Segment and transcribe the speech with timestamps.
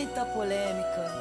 [0.00, 1.12] muita polêmica,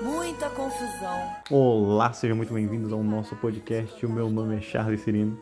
[0.00, 1.30] muita confusão.
[1.50, 4.06] Olá, sejam muito bem-vindos ao nosso podcast.
[4.06, 5.38] O meu nome é Charles Cirino.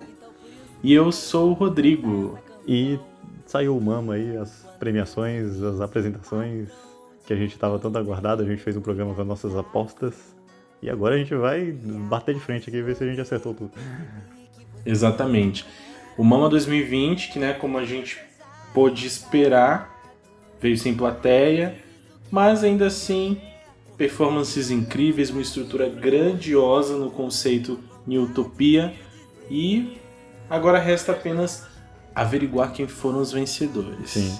[0.82, 2.36] E eu sou o Rodrigo.
[2.66, 2.98] E
[3.46, 6.70] saiu o Mama aí, as premiações, as apresentações
[7.24, 8.42] que a gente estava tanto aguardado.
[8.42, 10.34] A gente fez um programa com as nossas apostas.
[10.82, 13.54] E agora a gente vai bater de frente aqui e ver se a gente acertou
[13.54, 13.70] tudo.
[14.84, 15.64] Exatamente.
[16.16, 18.18] O Mama 2020, que né, como a gente
[18.74, 19.96] pôde esperar,
[20.60, 21.86] veio sem plateia,
[22.30, 23.40] mas ainda assim,
[23.96, 28.94] performances incríveis, uma estrutura grandiosa no conceito de utopia
[29.50, 29.98] e
[30.48, 31.66] agora resta apenas
[32.14, 34.10] averiguar quem foram os vencedores.
[34.10, 34.38] Sim.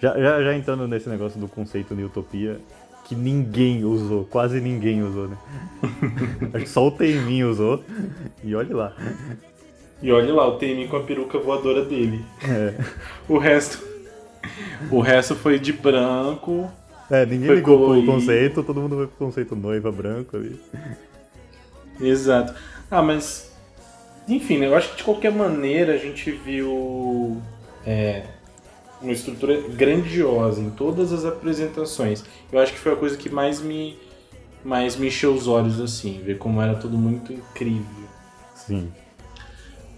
[0.00, 2.60] Já, já, já entrando nesse negócio do conceito de utopia,
[3.04, 5.36] que ninguém usou, quase ninguém usou, né?
[6.54, 7.84] Acho que só o Teiminho usou,
[8.42, 8.94] e olhe lá.
[10.02, 12.24] E olha lá, o Teiminho com a peruca voadora dele.
[12.42, 12.74] É.
[13.28, 13.80] O resto.
[14.90, 16.68] O resto foi de branco.
[17.12, 18.10] É, ninguém Foi ligou pro colorido.
[18.10, 20.58] conceito, todo mundo foi pro conceito noiva branco ali.
[22.00, 22.54] Exato.
[22.90, 23.52] Ah, mas.
[24.26, 27.36] Enfim, né, eu acho que de qualquer maneira a gente viu
[27.84, 28.22] é,
[29.02, 32.24] uma estrutura grandiosa em todas as apresentações.
[32.50, 33.98] Eu acho que foi a coisa que mais me,
[34.64, 38.08] mais me encheu os olhos, assim, ver como era tudo muito incrível.
[38.54, 38.90] Sim.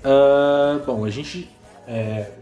[0.03, 1.49] Ah, bom, a gente
[1.87, 2.33] é,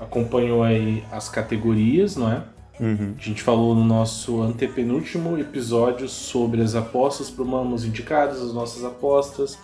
[0.00, 2.42] acompanhou aí as categorias, não é?
[2.82, 3.14] Uhum.
[3.16, 8.84] A gente falou no nosso antepenúltimo episódio sobre as apostas para os indicados, as nossas
[8.84, 9.56] apostas.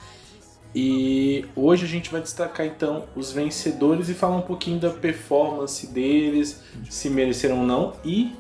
[0.73, 5.85] E hoje a gente vai destacar então os vencedores e falar um pouquinho da performance
[5.89, 7.95] deles, se mereceram ou não.
[8.05, 8.31] E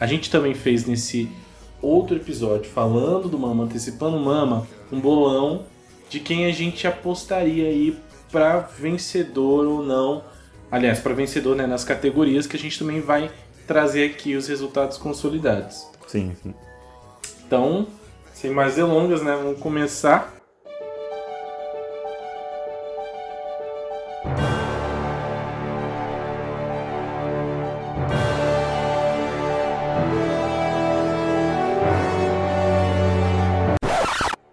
[0.00, 1.28] a gente também fez nesse
[1.82, 5.66] outro episódio, falando do Mama, antecipando o Mama, um bolão
[6.08, 7.94] de quem a gente apostaria aí
[8.32, 10.24] para vencedor ou não.
[10.70, 13.30] Aliás, para vencedor né, nas categorias que a gente também vai
[13.66, 15.86] trazer aqui os resultados consolidados.
[16.06, 16.54] Sim, sim.
[17.46, 17.86] Então,
[18.32, 20.32] sem mais delongas, né, vamos começar.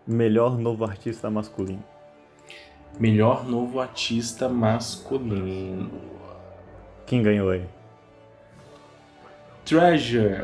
[0.08, 1.84] Melhor novo artista masculino.
[3.00, 5.90] Melhor novo artista masculino.
[7.06, 7.66] Quem ganhou aí?
[9.66, 10.44] Treasure.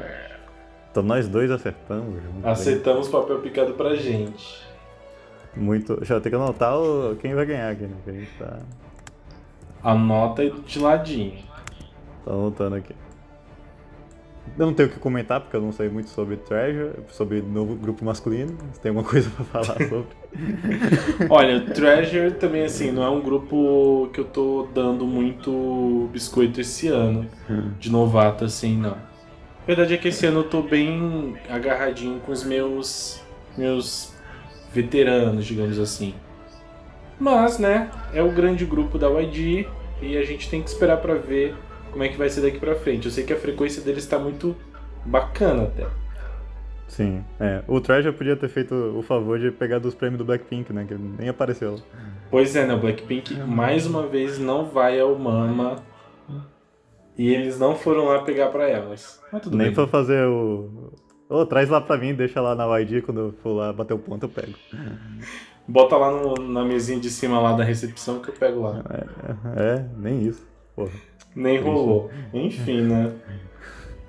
[0.92, 2.16] Então nós dois acertamos.
[2.16, 2.52] bem.
[2.52, 4.66] Aceitamos papel picado pra gente.
[5.56, 5.96] Muito.
[5.98, 7.16] Deixa eu ter que anotar o...
[7.18, 7.96] quem vai ganhar aqui, né?
[8.04, 8.60] Que a gente tá,
[9.84, 11.34] Anota aí de ladinho.
[12.26, 12.96] tá anotando aqui.
[14.58, 17.76] Eu não tenho o que comentar porque eu não sei muito sobre Treasure, sobre novo
[17.76, 18.58] grupo masculino.
[18.74, 20.08] Se tem alguma coisa pra falar sobre.
[21.30, 26.88] Olha, Treasure também, assim, não é um grupo que eu tô dando muito biscoito esse
[26.88, 27.28] ano.
[27.80, 28.98] De novato, assim, não.
[29.68, 33.22] A verdade é que esse ano eu tô bem agarradinho com os meus,
[33.58, 34.16] meus
[34.72, 36.16] veteranos, digamos assim.
[37.20, 39.68] Mas, né, é o grande grupo da YG
[40.02, 41.54] e a gente tem que esperar pra ver
[41.92, 43.08] como é que vai ser daqui pra frente.
[43.08, 44.56] Eu sei que a frequência deles tá muito
[45.06, 45.86] bacana até.
[46.88, 47.62] Sim, é.
[47.68, 50.86] O Treasure podia ter feito o favor de pegar dos prêmios do Blackpink, né?
[50.88, 51.82] Que nem apareceu.
[52.32, 52.74] Pois é, né?
[52.74, 55.84] O Blackpink mais uma vez não vai ao Mama.
[57.18, 59.20] E eles não foram lá pegar pra elas.
[59.34, 59.76] Mas tudo nem bem.
[59.76, 60.92] pra fazer o.
[61.30, 64.00] Ô, traz lá pra mim, deixa lá na YG, quando eu for lá bater o
[64.00, 64.54] ponto eu pego.
[65.68, 68.82] Bota lá no- na mesinha de cima lá da recepção que eu pego lá.
[69.58, 70.48] É, nem isso.
[70.76, 70.92] Porra.
[71.36, 72.10] Nem rolou.
[72.34, 73.14] Enfim, né?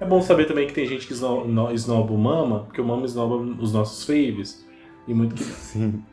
[0.00, 2.84] É bom saber também que tem gente que sno- no- esnoba o Mama, porque o
[2.84, 4.64] Mama esnoba os nossos faves.
[5.08, 5.42] E muito que.
[5.42, 6.04] Sim.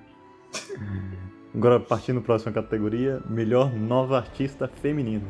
[1.53, 5.25] Agora, partindo para a próxima categoria, melhor nova artista feminina.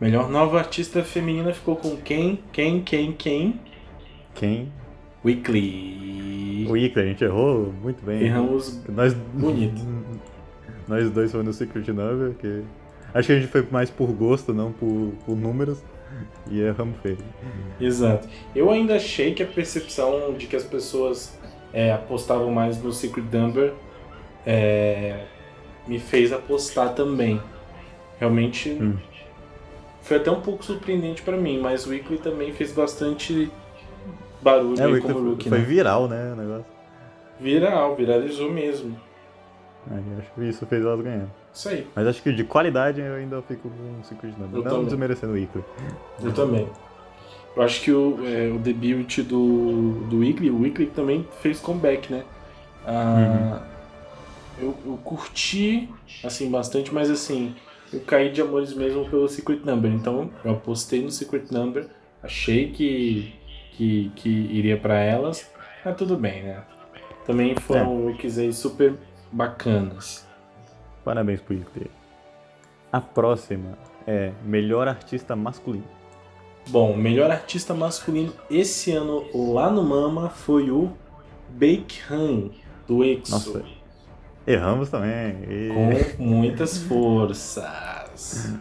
[0.00, 2.40] Melhor nova artista feminina ficou com quem?
[2.52, 3.60] Quem, quem, quem?
[4.34, 4.70] Quem?
[5.24, 6.66] Weekly.
[6.68, 8.22] Weekly, a gente errou muito bem.
[8.22, 9.80] Erramos Nós, bonito.
[10.86, 12.62] nós dois fomos no Secret Number, que
[13.14, 15.82] acho que a gente foi mais por gosto, não por, por números.
[16.48, 17.18] E erramos feio.
[17.80, 18.28] Exato.
[18.54, 21.36] Eu ainda achei que a percepção de que as pessoas
[21.72, 23.74] é, apostavam mais no Secret Number
[24.46, 25.24] é,
[25.86, 27.42] me fez apostar também.
[28.18, 28.96] Realmente Hum.
[30.06, 33.50] Foi até um pouco surpreendente pra mim, mas o Weekly também fez bastante
[34.40, 35.64] barulho É, o como foi né?
[35.64, 36.32] viral, né?
[36.32, 36.66] O negócio.
[37.40, 38.96] Viral, viralizou mesmo.
[39.90, 41.26] Aí, acho que isso fez elas ganhar.
[41.52, 44.60] Isso aí, Mas acho que de qualidade eu ainda fico com o Secret Number.
[44.60, 44.84] Eu não também.
[44.84, 45.64] desmerecendo o Weekly.
[46.22, 46.68] eu também.
[47.56, 52.12] Eu acho que o, é, o debut do, do Weekly, o Weekly também fez comeback,
[52.12, 52.24] né?
[52.86, 53.62] Ah,
[54.58, 55.88] eu, eu curti,
[56.22, 57.54] assim, bastante, mas assim,
[57.92, 59.90] eu caí de amores mesmo pelo Secret Number.
[59.92, 61.88] Então, eu apostei no Secret Number
[62.26, 63.34] Achei que,
[63.72, 65.48] que, que iria para elas,
[65.84, 66.64] mas tudo bem, né?
[67.24, 68.40] Também foram é.
[68.40, 68.94] aí super
[69.30, 70.26] bacanas.
[71.04, 71.86] Parabéns pro Iclê.
[72.92, 75.96] A próxima é Melhor Artista Masculino.
[76.68, 80.90] Bom, melhor artista masculino esse ano lá no Mama foi o
[81.50, 82.50] Baekhyun,
[82.88, 83.30] do EXO.
[83.30, 83.64] Nossa,
[84.46, 85.36] erramos também.
[85.48, 86.14] E...
[86.16, 88.54] Com muitas forças.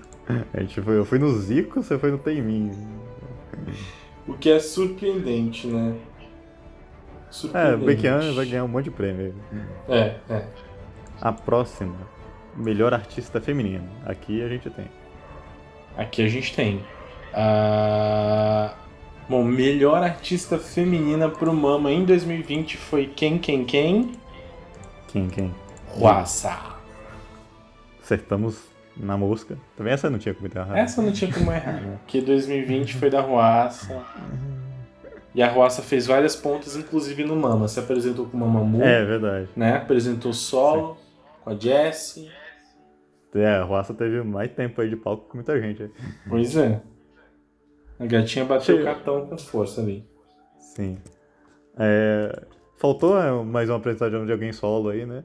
[0.53, 2.71] A gente foi, eu fui no Zico, você foi no Teimin.
[4.27, 5.95] O que é surpreendente, né?
[7.29, 8.07] Surpreendente.
[8.07, 9.35] É, o vai ganhar um monte de prêmio.
[9.87, 10.45] É, é.
[11.21, 11.95] A próxima,
[12.55, 13.87] melhor artista feminino.
[14.05, 14.85] Aqui a gente tem.
[15.95, 16.77] Aqui a gente tem.
[17.33, 18.85] Uh...
[19.27, 24.11] Bom, melhor artista feminina pro Mama em 2020 foi quem, quem, quem?
[25.07, 25.64] Quem, quem?
[25.95, 26.75] Ruassa.
[28.01, 28.61] Acertamos
[28.97, 29.57] na mosca.
[29.75, 30.77] Também essa não tinha como errar.
[30.77, 31.99] Essa não tinha como errar, né?
[32.05, 34.03] Que 2020 foi da Ruassa.
[35.33, 37.67] E a Ruassa fez várias pontas, inclusive no Mama.
[37.67, 38.81] Se apresentou com o Mamamoo.
[38.81, 39.49] É, verdade.
[39.55, 39.75] Né?
[39.75, 41.01] Apresentou solo, Sim.
[41.43, 42.29] com a Jessie.
[43.33, 45.91] É, a Ruassa teve mais tempo aí de palco com muita gente.
[46.27, 46.81] Pois é.
[47.99, 50.07] A gatinha bateu o cartão com força ali.
[50.57, 50.97] Sim.
[51.77, 52.43] É,
[52.77, 55.23] faltou é, mais uma apresentação de alguém solo aí, né?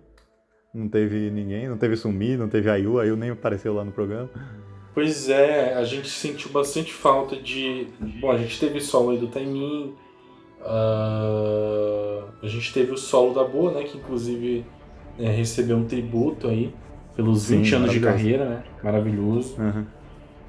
[0.73, 4.31] Não teve ninguém, não teve Sumi, não teve Ayu, Ayu nem apareceu lá no programa.
[4.95, 7.89] Pois é, a gente sentiu bastante falta de.
[8.21, 9.95] Bom, a gente teve solo aí do Taimin,
[10.61, 12.25] uh...
[12.43, 13.83] a gente teve o solo da Boa, né?
[13.83, 14.65] Que inclusive
[15.19, 16.73] é, recebeu um tributo aí
[17.17, 18.63] pelos Sim, 20 anos de carreira, né?
[18.83, 19.57] Maravilhoso.
[19.59, 19.85] Uhum.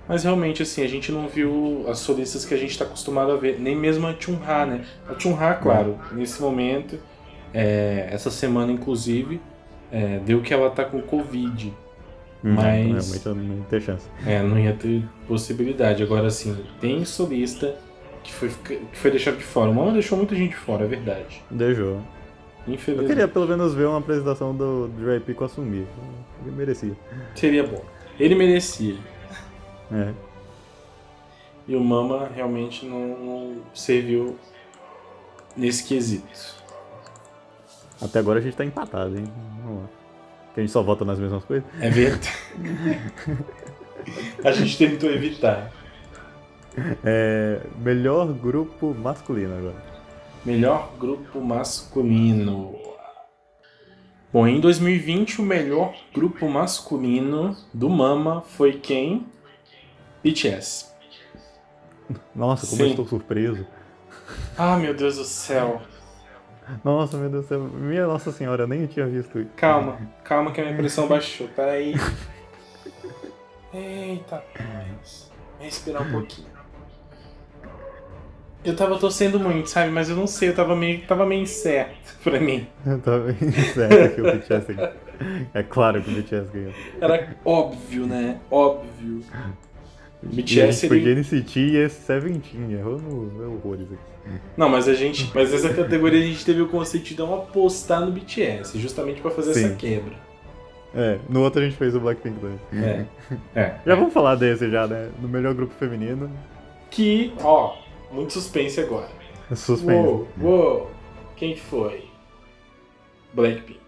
[0.08, 3.38] Mas realmente, assim, a gente não viu as solistas que a gente está acostumado a
[3.38, 4.86] ver, nem mesmo a Chun-Ha, né?
[5.08, 7.00] A Chun-Ha, claro, nesse momento,
[7.54, 9.40] é, essa semana inclusive,
[9.92, 11.74] é, deu que ela tá com Covid.
[12.44, 13.12] Hum, mas.
[13.12, 14.08] Realmente não ia ter chance.
[14.26, 16.02] É, não ia ter possibilidade.
[16.02, 17.76] Agora, assim, tem solista
[18.24, 19.70] que foi, que foi deixado de fora.
[19.70, 21.44] O Mama deixou muita gente fora, é verdade.
[21.50, 22.02] Deixou.
[22.68, 23.02] Infelizmente.
[23.02, 25.88] Eu queria pelo menos ver uma apresentação do JP com a Sumi.
[26.46, 26.96] Ele merecia.
[27.36, 27.84] Seria bom.
[28.20, 28.98] Ele merecia.
[29.92, 30.14] É.
[31.68, 34.38] E o Mama realmente não, não serviu
[35.56, 36.61] nesse quesito.
[38.02, 39.26] Até agora a gente tá empatado, hein?
[39.64, 39.90] Vamos lá.
[40.54, 41.68] Que a gente só vota nas mesmas coisas.
[41.80, 42.32] É verdade.
[44.44, 45.72] a gente tentou evitar.
[47.04, 49.92] É, melhor grupo masculino agora.
[50.46, 52.76] Melhor grupo masculino.
[54.34, 59.28] Bom, em 2020 o melhor grupo masculino do Mama foi quem?
[60.24, 60.92] BTS.
[62.34, 62.84] Nossa, como Sim.
[62.84, 63.68] eu estou surpreso.
[64.58, 65.82] Ah, meu Deus do céu.
[66.84, 67.60] Nossa, meu Deus do céu.
[67.60, 69.50] Minha Nossa Senhora, eu nem tinha visto isso.
[69.56, 71.48] Calma, calma que a minha pressão baixou.
[71.50, 71.96] Peraí.
[73.74, 75.32] Eita, paz.
[75.60, 76.50] Respirar um pouquinho.
[78.64, 79.92] Eu tava torcendo muito, sabe?
[79.92, 82.68] Mas eu não sei, eu tava meio, tava meio incerto pra mim.
[82.86, 84.94] Eu tava meio incerto que o BTS ganhou.
[85.54, 86.74] É claro que o BTS ganhou.
[87.00, 88.40] Era óbvio, né?
[88.50, 89.24] Óbvio.
[90.24, 91.22] BTS foi ele...
[91.22, 94.11] NCT e Seventeen, errou no horrores aqui.
[94.56, 98.02] Não, mas a gente, mas essa categoria a gente teve o conceito de não apostar
[98.02, 99.66] no BTS, justamente para fazer Sim.
[99.66, 100.14] essa quebra.
[100.94, 102.60] É, no outro a gente fez o Blackpink também.
[102.74, 103.06] É.
[103.56, 103.76] é.
[103.86, 105.10] Já vamos falar desse já, né?
[105.22, 106.30] No melhor grupo feminino.
[106.90, 107.78] Que, ó,
[108.12, 109.10] muito suspense agora.
[109.56, 109.94] Suspense.
[109.94, 110.92] Uou, uou.
[111.36, 112.06] Quem que foi?
[113.34, 113.80] Blackpink.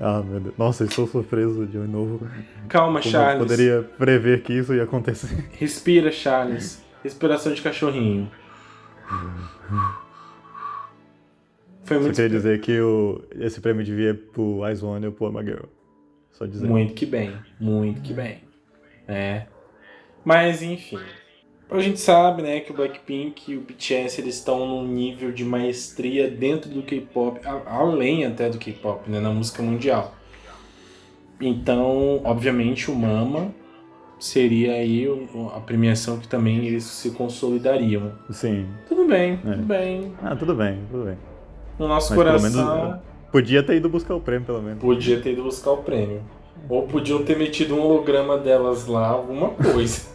[0.00, 0.54] Ah, meu Deus.
[0.56, 2.26] Nossa, estou surpreso de novo.
[2.68, 3.40] Calma, Como Charles.
[3.40, 5.48] Eu poderia prever que isso ia acontecer.
[5.52, 6.82] Respira, Charles.
[7.02, 8.30] Respiração de cachorrinho.
[11.84, 15.26] Foi muito Só queria dizer que o, esse prêmio devia pro Eyes One ou pro
[15.26, 15.66] Amagirl.
[16.32, 16.66] Só dizer.
[16.66, 17.36] Muito que bem.
[17.60, 18.38] Muito que bem.
[19.06, 19.46] É.
[20.24, 20.98] Mas, enfim.
[21.70, 25.44] A gente sabe, né, que o Blackpink e o BTS eles estão num nível de
[25.44, 30.14] maestria dentro do K-pop, além até do K-pop, né, na música mundial.
[31.40, 33.52] Então, obviamente, o Mama
[34.24, 35.06] seria aí
[35.54, 38.12] a premiação que também eles se consolidariam.
[38.30, 38.66] Sim.
[38.88, 39.50] Tudo bem, é.
[39.50, 40.12] tudo bem.
[40.22, 41.18] Ah, tudo bem, tudo bem.
[41.78, 42.84] No nosso Mas coração.
[42.84, 43.00] Menos,
[43.30, 44.80] podia ter ido buscar o prêmio, pelo menos.
[44.80, 46.22] Podia ter ido buscar o prêmio.
[46.70, 50.14] Ou podiam ter metido um holograma delas lá, alguma coisa.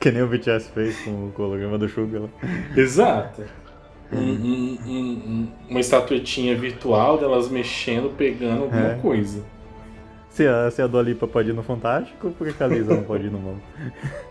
[0.00, 2.28] Que nem o BTS fez com, com o holograma do Suga lá.
[2.76, 3.44] Exato.
[4.12, 8.94] Um, um, um, uma estatuetinha virtual delas mexendo, pegando alguma é.
[8.96, 9.44] coisa.
[10.30, 13.02] Se a, se a Dua Lipa pode ir no Fantástico, por que a Lisa não
[13.02, 13.62] pode ir no Mamo?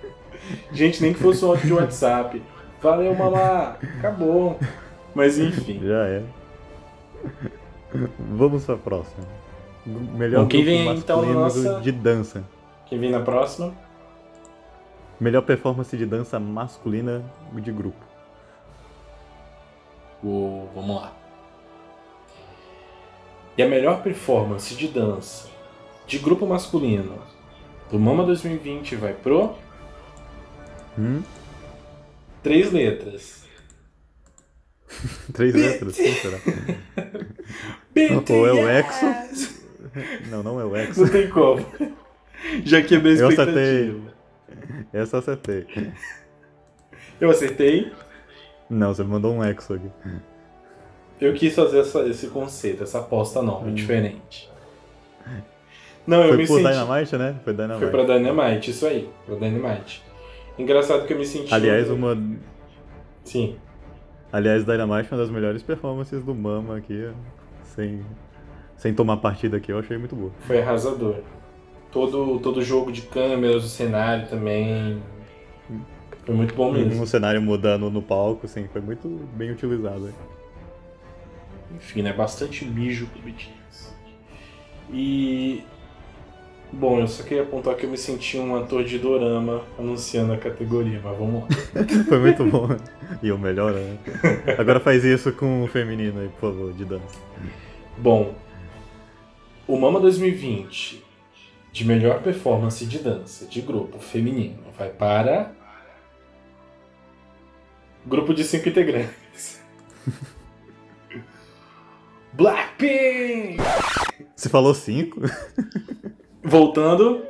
[0.71, 2.41] Gente, nem que fosse um áudio de WhatsApp.
[2.81, 3.75] Valeu, mamá!
[3.97, 4.57] Acabou.
[5.13, 5.81] Mas enfim.
[5.83, 6.23] Já é.
[8.19, 9.25] Vamos pra próxima.
[9.85, 11.81] Melhor Bom, quem vem então nossa...
[11.81, 12.43] de dança.
[12.85, 13.73] Quem vem na próxima?
[15.19, 17.23] Melhor performance de dança masculina
[17.53, 18.05] de grupo.
[20.23, 21.13] O, vamos lá.
[23.57, 25.56] E a melhor performance de dança
[26.07, 27.21] de grupo masculino
[27.91, 29.55] do Mama 2020 vai pro.
[30.97, 31.21] Hum?
[32.41, 33.45] Três letras.
[35.33, 36.37] Três letras, quem será?
[38.29, 39.57] Ou é o Exo?
[40.29, 41.01] Não, não é o Exo.
[41.01, 41.65] Não tem como.
[42.63, 43.61] Já quebrei a Eu expectativa.
[43.61, 44.01] acertei.
[44.93, 45.67] Essa eu acertei.
[47.19, 47.91] Eu acertei.
[48.69, 49.89] Não, você me mandou um Exo aqui.
[51.19, 53.73] Eu quis fazer essa- esse conceito, essa aposta nova, Hum.
[53.73, 54.49] diferente.
[56.07, 56.63] Não, eu Foi me senti.
[56.63, 57.35] Dynamite, né?
[57.43, 57.79] Foi Dynamite.
[57.79, 60.01] Foi pra Dynamite, isso aí, pra Dynamite.
[60.57, 61.53] Engraçado que eu me senti.
[61.53, 62.17] Aliás, uma.
[63.25, 63.57] Sim.
[64.31, 67.09] Aliás, Dynamite é uma das melhores performances do Mama aqui,
[67.63, 68.01] sem,
[68.77, 70.31] sem tomar partida aqui, eu achei muito boa.
[70.41, 71.15] Foi arrasador.
[71.91, 75.01] Todo, todo jogo de câmeras, o cenário também.
[76.25, 77.07] Foi muito bom Um mesmo.
[77.07, 80.13] cenário mudando no palco, assim, foi muito bem utilizado.
[81.75, 82.13] Enfim, né?
[82.13, 83.93] Bastante mijo pro BTS.
[84.91, 85.63] E.
[86.71, 90.37] Bom, eu só queria apontar que eu me senti um ator de dorama anunciando a
[90.37, 91.47] categoria, mas vamos lá.
[92.07, 92.67] Foi muito bom.
[93.23, 93.97] E o melhor, né?
[94.57, 97.17] Agora faz isso com o feminino aí, por favor, de dança.
[97.97, 98.35] Bom,
[99.65, 101.05] o Mama 2020
[101.71, 105.55] de melhor performance de dança de grupo feminino vai para.
[108.05, 109.61] Grupo de cinco integrantes.
[112.33, 113.57] Blackpink!
[114.35, 115.21] Você falou cinco?
[116.47, 117.23] Voltando,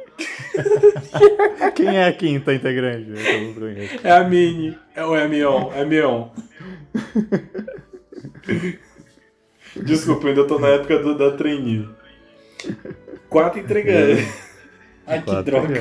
[1.76, 3.14] Quem é a quinta integrante?
[4.04, 4.78] É a Mini.
[4.96, 6.30] É o é Mion, é Mion.
[9.76, 11.88] Desculpa, eu ainda tô na época do, da trainee.
[13.30, 14.48] Quatro integrantes.
[15.06, 15.78] Ai, que droga.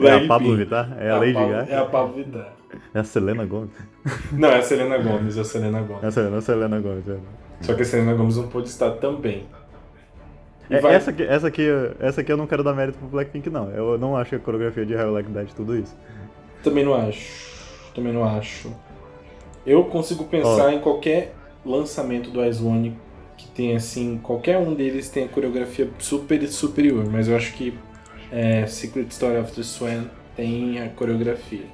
[0.00, 0.26] É a.
[0.26, 0.96] Pablo Vittar?
[0.98, 1.72] É a Lady Pablo- Gaga?
[1.72, 2.56] É a Pablo Vittar.
[2.92, 3.70] É a Selena Gomes?
[4.32, 6.02] Não, é a Selena Gomes, é a Selena Gomes.
[6.02, 7.16] É a Selena, a Selena Gomes, é.
[7.60, 9.46] Só que a Selena Gomes não pôde estar também.
[10.70, 11.62] É, vai- Essa, aqui, essa, aqui,
[12.00, 13.70] essa aqui eu não quero dar mérito pro Blackpink, não.
[13.70, 15.94] Eu não acho a coreografia de High Like That tudo isso.
[16.62, 17.52] Também não acho.
[17.94, 18.72] Também não acho.
[19.66, 22.96] Eu consigo pensar em qualquer lançamento do Ice One
[23.36, 27.76] que tem assim, qualquer um deles tem a coreografia super superior, mas eu acho que
[28.30, 30.04] é, Secret Story of the Swan
[30.36, 31.64] tem a coreografia.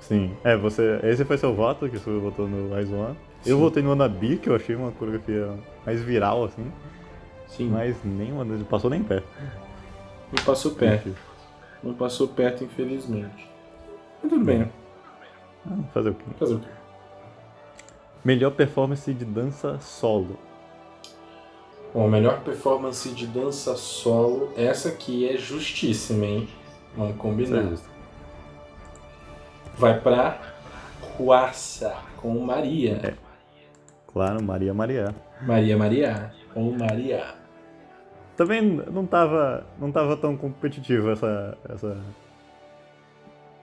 [0.00, 0.32] Sim.
[0.42, 0.98] É, você.
[1.04, 3.16] Esse foi seu voto, que você votou no Eyes One.
[3.46, 3.62] Eu Sim.
[3.62, 5.50] votei no Anabi, que eu achei uma coreografia
[5.86, 6.64] mais viral, assim.
[7.56, 9.26] Sim, Mas nenhuma deles passou nem perto.
[10.32, 11.14] não passou perto.
[11.82, 13.48] Não passou perto, infelizmente.
[14.22, 14.70] Mas tudo bem, né?
[15.66, 16.24] Ah, Fazer o quê?
[16.38, 16.68] Fazer o quê?
[18.24, 20.38] Melhor performance de dança solo.
[21.92, 26.48] Bom, a melhor performance de dança solo, essa aqui é justíssima, hein?
[26.96, 27.62] Vamos é combinar.
[27.64, 27.90] justo.
[29.76, 30.40] Vai pra
[31.18, 33.00] Ruaça com Maria.
[33.02, 33.14] É.
[34.06, 35.14] Claro, Maria Maria.
[35.42, 36.32] Maria Maria.
[36.54, 37.34] Ou Maria.
[38.42, 41.96] Também não tava, não tava tão competitivo essa, essa,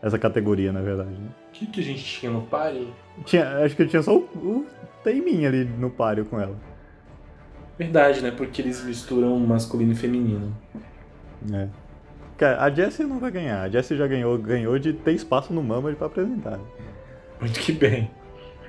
[0.01, 1.09] essa categoria, na verdade.
[1.09, 1.27] né?
[1.49, 2.87] O que, que a gente tinha no páreo?
[3.25, 4.65] Tinha, acho que tinha só o, o
[5.03, 6.55] Teimin ali no páreo com ela.
[7.77, 8.31] Verdade, né?
[8.31, 10.55] Porque eles misturam masculino e feminino.
[11.51, 11.67] É.
[12.37, 13.63] Cara, a Jessie não vai ganhar.
[13.63, 16.57] A Jessie já ganhou, ganhou de ter espaço no Mama pra apresentar.
[17.41, 18.09] Muito que bem.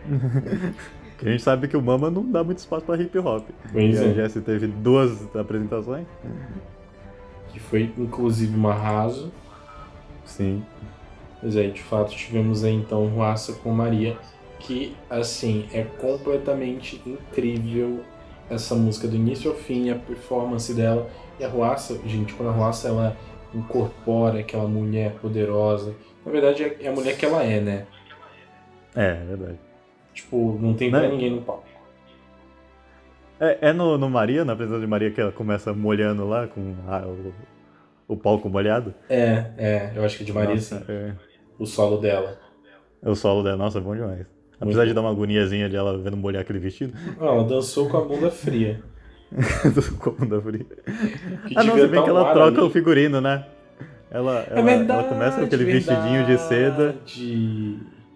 [1.20, 3.46] Porque a gente sabe que o Mama não dá muito espaço pra hip hop.
[3.70, 4.14] Pois e a é.
[4.14, 6.06] Jessie teve duas apresentações.
[7.50, 9.30] Que foi inclusive um arraso.
[10.24, 10.64] Sim.
[11.42, 14.16] Mas aí, de fato, tivemos aí então Ruaça com Maria.
[14.60, 18.00] Que, assim, é completamente incrível
[18.48, 21.06] essa música do início ao fim, a performance dela.
[21.38, 23.14] E a Ruaça, gente, quando a Ruaça ela
[23.54, 25.94] incorpora aquela mulher poderosa.
[26.24, 27.86] Na verdade, é a mulher que ela é, né?
[28.96, 29.69] É, é verdade.
[30.22, 31.08] Tipo, não tem pra Né?
[31.08, 31.64] ninguém no palco.
[33.38, 36.74] É, é no, no Maria, na apresentação de Maria, que ela começa molhando lá com
[36.86, 37.32] a- o,
[38.08, 38.94] o palco molhado.
[39.08, 40.84] É, é, eu acho que de Maria Nossa, sim.
[40.88, 41.14] é,
[41.58, 42.38] O solo dela.
[43.02, 44.26] o solo dela, nossa, é bom demais.
[44.60, 46.92] Apesar de dar uma agoniazinha de ela vendo molhar aquele vestido.
[47.18, 48.82] Ah, ela dançou com a bunda fria.
[49.32, 50.66] do como da fria.
[51.48, 52.66] Que Ah, não, se bem tá que ela troca ali.
[52.66, 53.46] o figurino, né?
[54.10, 56.96] Ela, É ela, verdade, ela começa com aquele vestidinho de seda.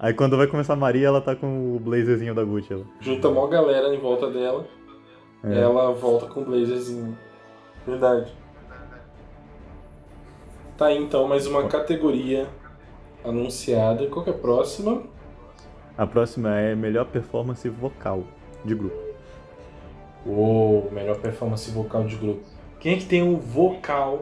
[0.04, 2.74] Aí quando vai começar a Maria, ela tá com o blazerzinho da Gucci.
[2.74, 2.84] Ela.
[3.00, 4.66] Junta mó galera em volta dela.
[5.42, 5.60] É.
[5.60, 7.16] Ela volta com o blazerzinho.
[7.86, 8.30] Verdade.
[10.76, 12.46] Tá aí então mais uma categoria
[13.24, 14.06] anunciada.
[14.08, 15.04] Qual que é a próxima?
[15.96, 18.24] A próxima é melhor performance vocal
[18.62, 18.98] de grupo.
[20.26, 22.42] Uou, melhor performance vocal de grupo.
[22.78, 24.20] Quem é que tem o vocal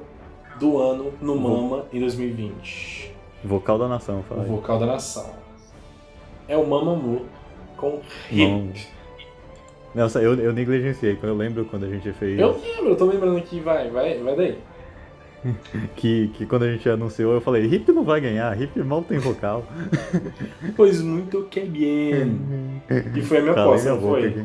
[0.61, 3.17] do ano no Mama em 2020?
[3.43, 4.49] Vocal da nação, O fala aí.
[4.49, 5.42] vocal da nação.
[6.53, 7.25] É o Mamamoo
[7.79, 8.87] com Hip.
[9.95, 11.19] Nossa, eu, eu negligenciei.
[11.23, 12.39] Eu lembro quando a gente fez.
[12.39, 14.59] Eu lembro, eu tô lembrando aqui, vai, vai, vai daí.
[15.97, 19.19] Que, que quando a gente anunciou, eu falei, Hip não vai ganhar, Hip mal tem
[19.19, 19.65] vocal.
[20.77, 22.83] Pois muito que bien.
[23.17, 24.29] E foi a minha aposta, não foi?
[24.29, 24.45] aqui.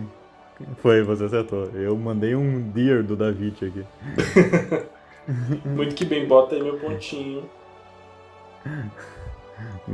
[0.77, 1.65] Foi, você acertou.
[1.73, 3.83] Eu mandei um Deer do David aqui.
[5.67, 7.43] Muito que bem, bota aí meu pontinho.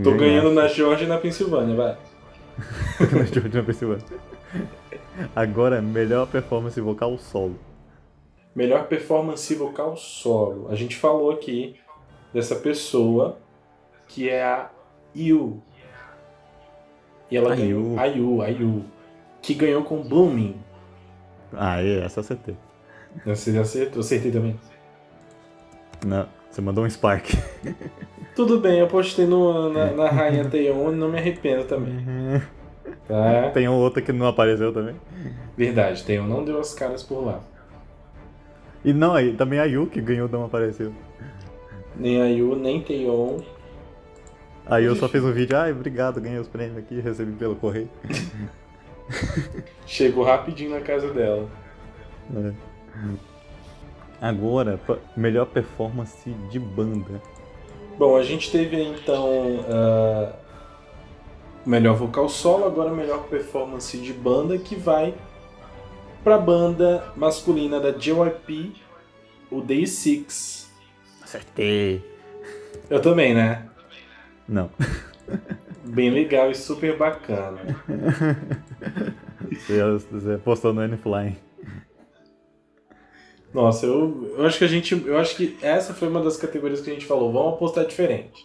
[0.04, 1.98] Tô ganhando na Georgia e na Pensilvânia, vai.
[3.12, 4.06] na Georgia na Pensilvânia.
[5.36, 7.60] Agora, melhor performance vocal solo.
[8.56, 10.68] Melhor performance vocal solo.
[10.70, 11.76] A gente falou aqui
[12.34, 13.38] dessa pessoa
[14.08, 14.70] que é a
[15.16, 15.62] Yu.
[17.30, 18.00] E ela A ganhou.
[18.00, 18.86] A Yu, a Yu.
[19.42, 20.56] Que ganhou com Blooming.
[21.52, 22.58] Ah, é, essa eu acertei.
[23.26, 24.60] Você acertou, acertei também.
[26.06, 27.30] Não, você mandou um Spark.
[28.36, 32.04] Tudo bem, eu postei no, na, na Rainha Taeyeon e não me arrependo também.
[33.08, 33.52] Tá?
[33.54, 34.96] Tem um outro que não apareceu também.
[35.56, 37.42] Verdade, Taeyeon não deu as caras por lá.
[38.84, 40.92] E não, aí também a Yu que ganhou não apareceu.
[41.96, 43.40] Nem a Yu, nem Taeyeon.
[44.66, 47.90] Aí eu só fiz um vídeo, ai, obrigado, ganhei os prêmios aqui, recebi pelo correio.
[49.86, 51.48] Chegou rapidinho na casa dela.
[52.36, 52.52] É.
[54.22, 54.80] Agora,
[55.18, 57.22] melhor performance de banda.
[57.98, 60.34] Bom, a gente teve aí, então ah,
[61.66, 65.14] melhor vocal solo, agora melhor performance de banda que vai
[66.24, 68.74] pra banda masculina da JYP,
[69.52, 70.72] o Day Six.
[71.22, 72.04] Acertei.
[72.90, 73.68] Eu também, né?
[74.48, 74.70] Não.
[75.84, 77.60] Bem legal e super bacana.
[80.12, 81.38] Você postou no N-Flying.
[83.54, 84.94] Nossa, eu, eu acho que a gente.
[85.06, 87.32] Eu acho que essa foi uma das categorias que a gente falou.
[87.32, 88.44] Vamos apostar diferente.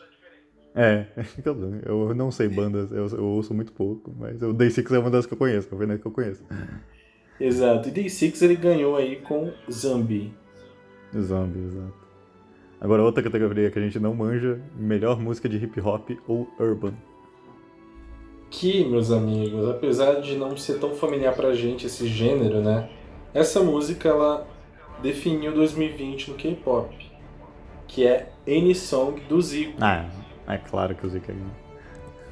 [0.74, 1.06] É,
[1.84, 5.10] eu não sei bandas, eu, eu ouço muito pouco, mas o Day Six é uma
[5.10, 6.44] das que eu conheço, é a que eu conheço.
[7.40, 7.88] Exato.
[7.88, 10.32] E Day Six ele ganhou aí com Zambi.
[11.18, 11.94] Zombie, exato.
[12.80, 16.94] Agora outra categoria que a gente não manja, melhor música de hip hop ou urban.
[18.50, 22.88] Que, meus amigos, apesar de não ser tão familiar pra gente esse gênero, né?
[23.34, 24.46] Essa música ela
[25.02, 26.94] definiu 2020 no K-pop,
[27.86, 29.74] que é Any Song do Zico.
[29.80, 30.06] Ah,
[30.46, 31.50] é claro que o Zika ganhou.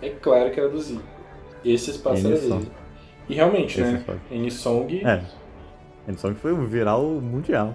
[0.02, 1.02] É claro que era do Zico.
[1.64, 2.58] Esse espaço Any era Song.
[2.64, 2.72] dele.
[3.28, 3.98] E realmente, Esse né?
[3.98, 4.20] espaço.
[4.30, 5.22] Any Song É.
[6.16, 7.74] Só que foi um viral mundial.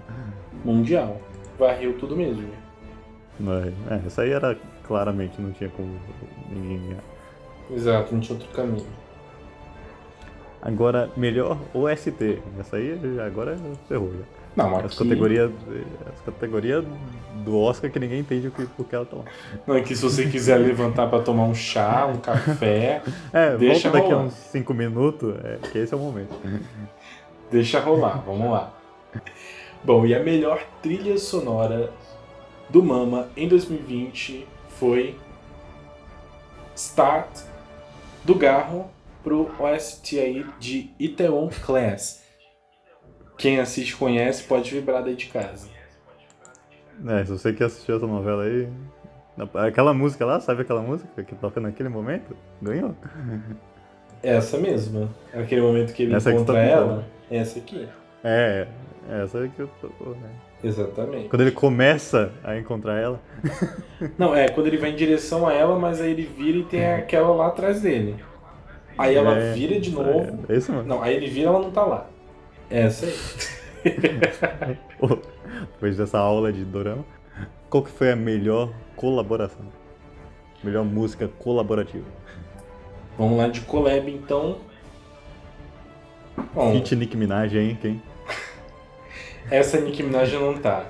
[0.64, 1.20] mundial.
[1.58, 2.48] Varreu tudo mesmo.
[3.38, 5.98] Mas, é, essa aí era claramente, não tinha como
[6.50, 7.02] ninguém ganhar.
[7.70, 8.86] Exato, não tinha outro caminho.
[10.60, 12.40] Agora, melhor OST.
[12.58, 14.24] Essa aí agora ferrou já.
[14.54, 14.98] Não, As aqui...
[14.98, 15.50] categorias
[16.12, 16.84] as categoria
[17.44, 19.24] do Oscar que ninguém entende o que, por que ela tá lá.
[19.66, 24.02] Não, aqui se você quiser levantar pra tomar um chá, um café, É, Deixa volta
[24.02, 26.34] daqui a uns 5 minutos, é, que esse é o momento.
[27.50, 28.72] Deixa rolar, vamos lá.
[29.84, 31.92] Bom, e a melhor trilha sonora
[32.70, 35.16] do Mama em 2020 foi
[36.74, 37.40] Start
[38.24, 38.90] do Garro
[39.22, 42.21] pro OST aí de Itaewon Class.
[43.42, 45.66] Quem assiste conhece, pode vibrar daí de casa.
[47.08, 48.68] É, se você que assistiu essa novela aí.
[49.66, 52.36] Aquela música lá, sabe aquela música que toca naquele momento?
[52.62, 52.94] Ganhou.
[54.22, 55.10] Essa mesma.
[55.34, 57.04] Aquele momento que ele Essa que encontra você tá ela.
[57.28, 57.88] Essa aqui.
[58.22, 58.68] É,
[59.10, 59.88] essa aí que eu tô.
[60.10, 60.30] né?
[60.62, 61.28] Exatamente.
[61.28, 63.20] Quando ele começa a encontrar ela.
[64.16, 66.86] Não, é quando ele vai em direção a ela, mas aí ele vira e tem
[66.94, 68.14] aquela lá atrás dele.
[68.96, 70.44] Aí ela é, vira de novo.
[70.48, 70.86] É, é isso, mano.
[70.86, 72.06] Não, aí ele vira e ela não tá lá.
[72.72, 73.06] Essa
[74.66, 74.78] aí.
[74.98, 75.18] Pô,
[75.72, 77.04] Depois dessa aula de Dorama,
[77.68, 79.66] qual que foi a melhor colaboração?
[80.64, 82.06] Melhor música colaborativa?
[83.18, 84.58] Vamos lá de collab então.
[86.54, 87.78] Bom, Hit Nick Minaj, hein?
[87.80, 88.02] Quem?
[89.50, 90.86] essa Nicki Minaj não tá.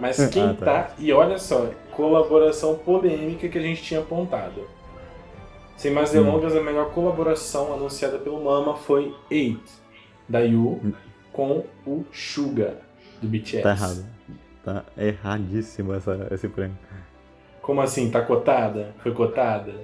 [0.00, 0.64] Mas quem Ah, tá.
[0.64, 0.90] tá.
[0.98, 4.66] E olha só, colaboração polêmica que a gente tinha apontado.
[5.76, 6.24] Sem mais Hum.
[6.24, 9.60] delongas, a melhor colaboração anunciada pelo Mama foi Eight,
[10.28, 10.94] da Yu,
[11.32, 12.78] com o Suga,
[13.20, 13.62] do BTS.
[13.62, 14.06] Tá errado.
[14.64, 16.78] Tá erradíssimo essa, esse prêmio.
[17.60, 18.10] Como assim?
[18.10, 18.94] Tá cotada?
[19.02, 19.74] Foi cotada?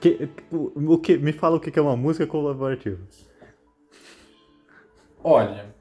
[0.00, 2.98] Que, o, o que, me fala o que que é uma música colaborativa.
[5.22, 5.72] Olha,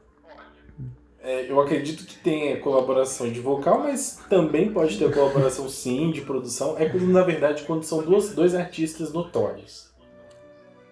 [1.24, 6.22] é, eu acredito que tenha colaboração de vocal, mas também pode ter colaboração sim de
[6.22, 6.78] produção.
[6.78, 9.92] É quando, na verdade, quando são duas, dois artistas notórios.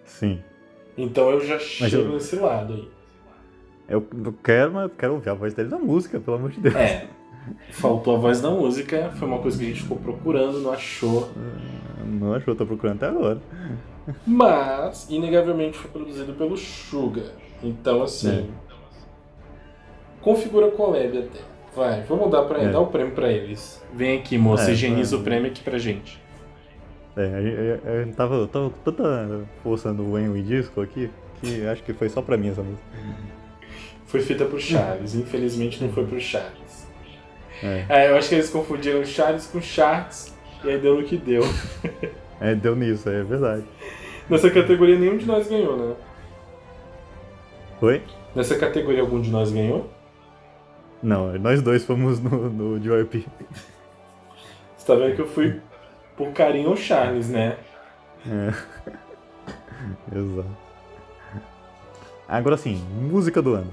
[0.04, 0.42] Sim.
[0.96, 2.88] Então eu já chego eu- nesse lado aí.
[3.88, 4.06] Eu,
[4.44, 6.74] quero, mas eu quero ouvir a voz dele na música, pelo amor de Deus.
[6.76, 7.08] É,
[7.72, 11.28] faltou a voz da música, foi uma coisa que a gente ficou procurando, não achou.
[12.06, 13.40] Não achou, tô procurando até agora.
[14.26, 17.32] Mas, inegavelmente, foi produzido pelo Suga.
[17.62, 18.46] Então, assim.
[18.56, 18.70] É.
[20.20, 21.40] Configura collab até.
[21.74, 22.68] Vai, vamos dar, pra, É.
[22.68, 23.82] dar o prêmio pra eles.
[23.94, 26.19] Vem aqui, moça, É, higieniza o prêmio aqui pra gente.
[27.16, 31.66] É, a gente- a gente tava, tava com tanta força no Wayne Disco aqui que
[31.66, 32.82] acho que foi só pra mim essa música.
[34.06, 36.86] Foi feita pro Charles, infelizmente não foi pro Charles.
[37.62, 37.84] É.
[37.88, 41.42] É, eu acho que eles confundiram Charles com Charles e aí deu no que deu.
[42.40, 43.64] É, deu nisso, é verdade.
[44.28, 45.94] Nessa categoria nenhum de nós ganhou, né?
[47.78, 48.02] Foi?
[48.34, 49.90] Nessa categoria algum de nós ganhou?
[51.02, 53.26] Não, nós dois fomos no, no JYP.
[54.76, 55.60] Você tá vendo que eu fui
[56.20, 57.56] por carinho ao Charles, né?
[58.26, 58.52] É.
[60.14, 60.56] Exato.
[62.28, 63.72] Agora sim, música do ano.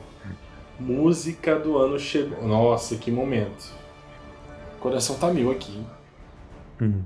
[0.79, 2.47] Música do ano chegou.
[2.47, 3.75] Nossa, que momento.
[4.77, 5.85] O coração tá mil aqui.
[6.81, 7.03] Hum.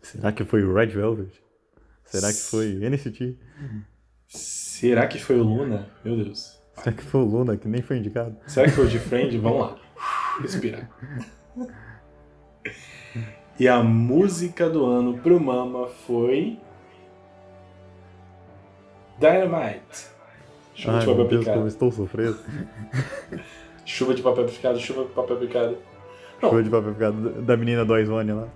[0.00, 1.40] Será que foi o Red Velvet?
[2.04, 3.38] Será que foi NCT?
[4.26, 5.88] Será que foi o Luna?
[6.04, 6.60] Meu Deus.
[6.74, 8.36] Será que foi o Luna, que nem foi indicado?
[8.48, 9.38] Será que foi o de Friend?
[9.38, 9.78] Vamos lá.
[10.40, 10.90] Respirar.
[13.62, 16.58] E a música do ano pro Mama foi.
[19.20, 20.08] Dynamite.
[20.74, 21.68] Chuva Ai, de papel Deus, como picado.
[21.68, 22.38] estou sofrendo.
[23.86, 25.78] Chuva de papel picado, chuva de papel picado.
[26.42, 26.50] Não.
[26.50, 28.48] Chuva de papel picado da menina do Aizone lá.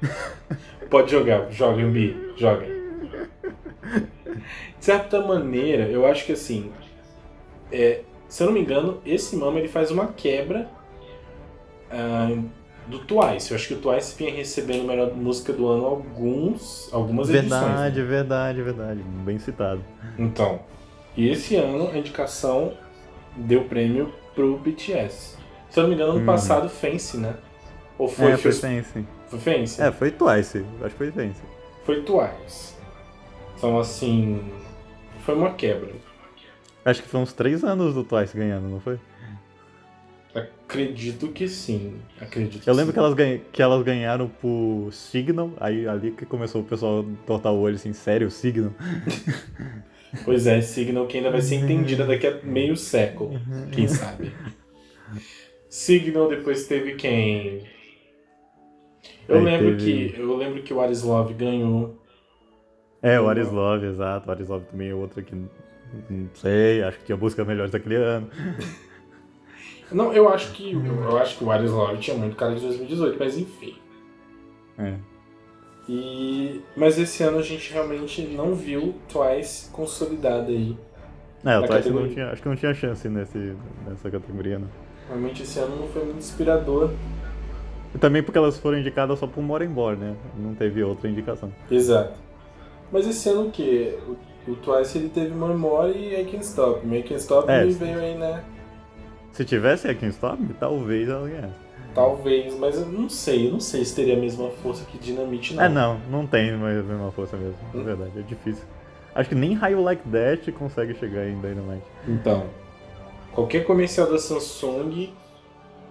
[0.88, 2.70] Pode jogar, joguem, Bi, joguem.
[4.78, 6.72] De certa maneira, eu acho que assim.
[7.70, 8.00] é,
[8.30, 10.70] se eu não me engano, esse Mama ele faz uma quebra
[11.90, 12.30] ah,
[12.86, 13.50] do Twice.
[13.50, 17.50] Eu acho que o Twice vinha recebendo a melhor música do ano alguns, algumas edições.
[17.62, 18.06] Verdade, né?
[18.06, 19.00] verdade, verdade.
[19.24, 19.82] Bem citado.
[20.18, 20.60] Então,
[21.16, 22.72] e esse ano a indicação
[23.36, 25.36] deu prêmio pro BTS.
[25.70, 26.26] Se eu não me engano, ano Hum.
[26.26, 27.34] passado, Fancy, né?
[27.98, 29.06] Ou foi, é, foi foi, Fancy.
[29.28, 29.82] foi Fancy?
[29.82, 30.64] É, foi Twice.
[30.82, 31.42] Acho que foi Fancy.
[31.84, 32.74] Foi Twice.
[33.56, 34.42] Então, assim,
[35.24, 35.92] foi uma quebra.
[36.84, 38.98] Acho que foi uns três anos do Twice ganhando, não foi?
[40.68, 41.94] Acredito que sim.
[42.20, 42.94] Acredito Eu lembro sim.
[42.94, 47.26] que elas, ganha- que elas ganharam por Signal, aí ali que começou o pessoal a
[47.26, 48.72] tortar o olho assim, sério, Signal?
[50.24, 53.38] Pois é, Signal que ainda vai ser entendida daqui a meio século.
[53.70, 54.32] Quem sabe?
[55.68, 57.64] Signal depois teve quem?
[59.28, 62.00] Eu Aí lembro teve- que eu lembro que o Arislov ganhou.
[63.02, 64.28] É, o Arislov, exato.
[64.28, 65.50] O Arislov também é outro que não
[66.10, 68.28] não sei, acho que tinha buscas melhores daquele ano.
[69.92, 73.38] Não, eu acho que eu acho que o Arislov tinha muito cara de 2018, mas
[73.38, 73.74] enfim.
[74.78, 74.94] É.
[75.88, 80.76] E mas esse ano a gente realmente não viu Twice consolidada aí.
[81.44, 82.06] É, o Twice categoria.
[82.06, 83.54] não tinha, acho que não tinha chance nesse,
[83.86, 84.68] nessa categoria, não.
[85.08, 86.90] Realmente esse ano não foi muito inspirador.
[87.94, 90.16] E também porque elas foram indicadas só por Morenbor, né?
[90.36, 91.52] Não teve outra indicação.
[91.70, 92.18] Exato.
[92.90, 93.96] Mas esse ano o que?
[94.48, 96.84] O, o Twice ele teve More More e I Can't Stop.
[96.84, 98.42] Me I Can't Stop É, veio aí, né?
[99.36, 101.54] Se tivesse a Kingstorm, talvez ela ganhasse.
[101.94, 103.48] Talvez, mas eu não sei.
[103.48, 105.62] Eu não sei se teria a mesma força que Dynamite, não.
[105.62, 107.54] É, não, não tem mais a mesma força mesmo.
[107.74, 108.64] É verdade, é difícil.
[109.14, 111.84] Acho que nem Raio Like That consegue chegar em Dynamite.
[112.08, 112.46] Então,
[113.32, 115.10] qualquer comercial da Samsung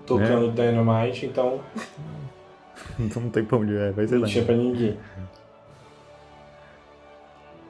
[0.08, 0.72] tocando É.
[0.72, 1.62] Dynamite, então
[3.00, 4.98] Então não tem pra onde é, vai ser não tinha pra ninguém.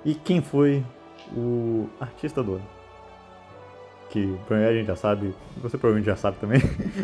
[0.05, 0.85] E quem foi
[1.35, 2.74] o artista do ano?
[4.15, 6.61] Que a gente já sabe, você provavelmente já sabe também.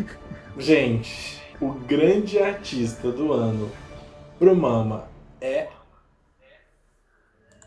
[0.58, 3.70] Gente, o grande artista do ano
[4.38, 5.68] pro Mama é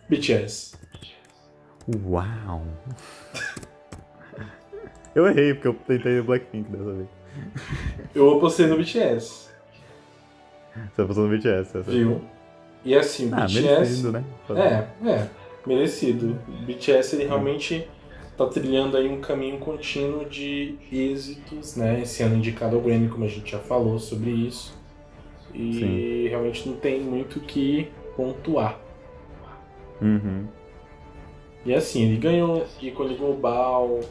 [0.09, 0.75] BTS.
[2.07, 2.63] Uau!
[5.13, 7.07] Eu errei, porque eu tentei o Blackpink dessa vez.
[8.13, 9.49] Eu apostei no BTS,
[10.93, 11.81] Você passou no BTS, essa.
[11.83, 12.21] viu?
[12.83, 13.61] E assim, Ah, BTS.
[13.61, 14.23] merecido, né?
[14.49, 15.29] É, é,
[15.65, 16.37] merecido.
[16.49, 17.87] O BTS ele realmente
[18.37, 22.01] tá trilhando aí um caminho contínuo de êxitos, né?
[22.01, 24.77] Esse ano indicado ao Grammy, como a gente já falou sobre isso.
[25.53, 26.27] E Sim.
[26.29, 28.77] realmente não tem muito o que pontuar.
[30.01, 30.45] Uhum.
[31.65, 34.01] E assim, ele ganhou ícone global,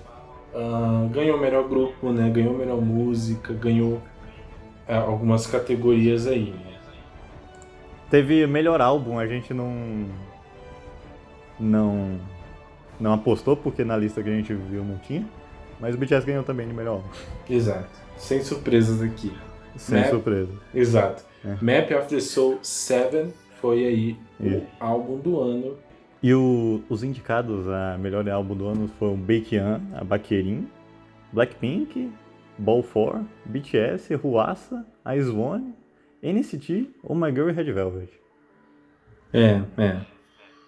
[0.55, 2.31] ah, ganhou o melhor grupo, né?
[2.31, 4.01] Ganhou a melhor música, ganhou
[4.89, 6.51] ah, algumas categorias aí.
[6.51, 6.75] né?
[8.11, 10.07] Teve melhor álbum, a gente não.
[11.61, 12.19] Não.
[13.01, 15.27] Não apostou, porque na lista que a gente viu não tinha.
[15.81, 17.09] Mas o BTS ganhou também de melhor álbum.
[17.51, 17.89] Exato.
[18.17, 19.33] Sem surpresas aqui.
[19.77, 20.05] Sem Né?
[20.09, 20.53] surpresa.
[20.73, 21.25] Exato.
[21.45, 21.57] É.
[21.61, 23.29] Map of the Soul 7
[23.61, 24.59] foi aí Isso.
[24.59, 25.77] o álbum do ano.
[26.23, 30.69] E o- os indicados a melhor álbum do ano foram Baekhyun, a Baquerin,
[31.33, 32.11] Blackpink,
[32.57, 35.75] Ball 4, BTS, Ruassa, IZ*ONE,
[36.23, 38.09] NCT ou My Girl e Red Velvet.
[39.33, 40.01] É, é.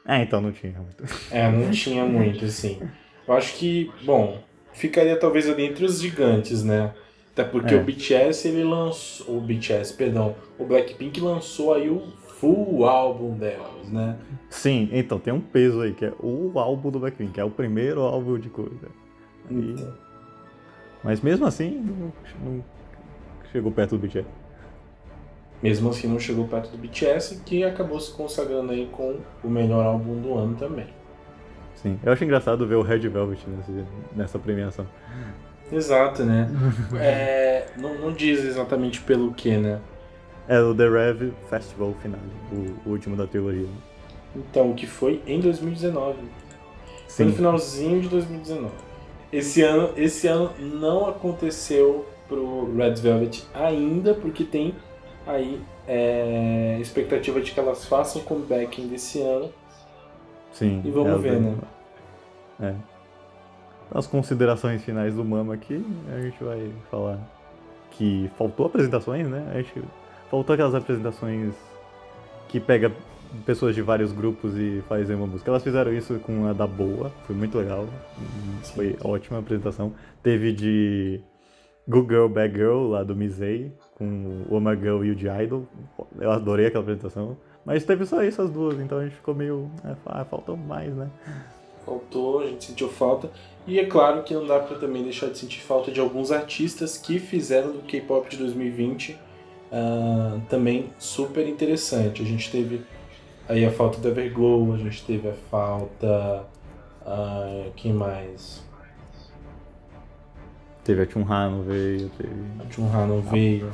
[0.07, 1.05] É, então não tinha muito.
[1.31, 2.81] É, não tinha muito, assim.
[3.27, 4.41] Eu acho que, bom,
[4.73, 6.95] ficaria talvez ali entre os gigantes, né?
[7.33, 7.77] Até porque É.
[7.77, 9.37] o BTS, ele lançou.
[9.37, 10.35] O BTS, perdão.
[10.59, 12.01] O Blackpink lançou aí o
[12.39, 14.17] full álbum delas, né?
[14.49, 17.51] Sim, então tem um peso aí, que é o álbum do Blackpink, que é o
[17.51, 18.89] primeiro álbum de coisa.
[19.51, 19.95] E- Então,
[21.05, 22.13] Mas mesmo assim, não,
[22.45, 22.65] não
[23.53, 24.27] chegou perto do BTS.
[25.63, 29.85] Mesmo assim, não chegou perto do BTS, que acabou se consagrando aí com o melhor
[29.87, 30.87] álbum do ano também.
[31.75, 34.87] Sim, eu acho engraçado ver o Red Velvet nesse- nessa premiação.
[35.71, 36.49] Exato, né?
[36.95, 39.81] É, não, não diz exatamente pelo que, né?
[40.49, 43.69] É o The Rev Festival Finale, o, o último da trilogia.
[44.35, 46.19] Então, que foi em 2019.
[47.15, 48.75] Foi no Sim, finalzinho de 2019.
[49.33, 54.75] Esse ano, esse ano não aconteceu pro Red Velvet ainda, porque tem
[55.27, 59.53] aí é, expectativa de que elas façam comeback ainda esse ano.
[60.53, 60.81] sim.
[60.85, 61.57] E vamos ver, né?
[62.61, 62.75] É.
[63.91, 67.19] As considerações finais do Mama aqui, a gente vai falar
[67.91, 69.51] que faltou apresentações, né?
[69.53, 69.83] A gente
[70.31, 71.55] faltou aquelas apresentações
[72.49, 72.93] que pega
[73.45, 75.51] pessoas de vários grupos e faz uma música.
[75.51, 77.87] Elas fizeram isso com a da Boa, foi muito legal.
[78.75, 79.93] Foi ótima apresentação.
[80.23, 81.21] Teve de
[81.89, 85.67] Good Girl, Bad Girl, lá do Misei, com o Oma Girl e o de Idol.
[86.21, 87.37] Eu adorei aquela apresentação.
[87.65, 89.71] Mas teve só isso, as duas, então a gente ficou meio.
[89.85, 91.11] É, ah, faltou mais, né?
[91.85, 93.31] Faltou, a gente sentiu falta.
[93.67, 96.97] E é claro que não dá pra também deixar de sentir falta de alguns artistas
[96.97, 99.19] que fizeram do K-pop de 2020
[99.73, 102.23] ah, também super interessante.
[102.23, 102.83] A gente teve
[103.49, 106.45] aí a falta da Everglow, a gente teve a falta.
[107.05, 108.66] ah, quem mais?
[110.87, 112.33] Teve a Chunha, não veio, teve.
[112.61, 113.71] A Chunha não veio.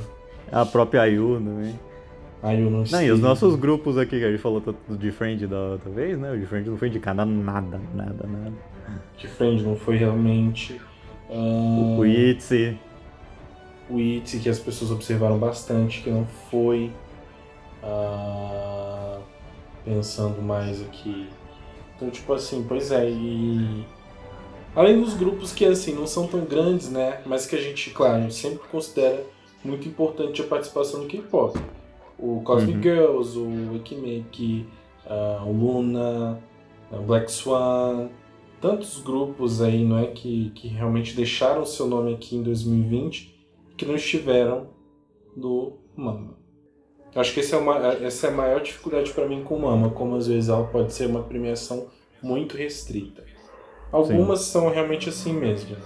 [0.51, 1.79] A própria Ayu também.
[2.42, 3.07] Aí eu não Não, sei.
[3.07, 6.18] e os nossos grupos aqui, que a gente falou tanto de Friend da outra vez,
[6.18, 6.33] né?
[6.33, 8.53] O de Friend não foi indicado a nada, nada, nada.
[9.16, 10.81] De Friend não foi realmente.
[11.31, 12.79] Ah, O Itzy,
[13.88, 16.90] o ITZY, que as pessoas observaram bastante, que não foi.
[17.83, 19.18] Ah,
[19.85, 21.29] pensando mais aqui.
[21.96, 23.85] Então, tipo assim, pois é, e.
[24.74, 27.20] Além dos grupos que, assim, não são tão grandes, né?
[27.26, 29.24] Mas que a gente, claro, sempre considera
[29.64, 31.58] muito importante a participação do K-pop.
[32.18, 32.82] O Cosmic Uhum.
[32.82, 34.66] Girls, o Wikimake,
[35.06, 36.42] ah, o Luna,
[36.90, 38.08] o Black Swan,
[38.61, 43.32] tantos grupos aí, não é, que, que realmente deixaram seu nome aqui em 2020
[43.76, 44.68] que não estiveram
[45.37, 46.37] no Mama.
[47.14, 49.90] Acho que esse é uma, essa é a maior dificuldade para mim com o Mama,
[49.90, 51.88] como às vezes ela pode ser uma premiação
[52.22, 53.24] muito restrita.
[53.92, 55.76] Algumas são realmente assim mesmo.